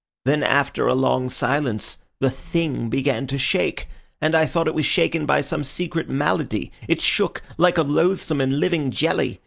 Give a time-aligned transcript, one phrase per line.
[0.25, 3.87] Then, after a long silence, the Thing began to shake,
[4.19, 6.71] and I thought it was shaken by some secret malady.
[6.87, 9.39] It shook like a loathsome and living jelly.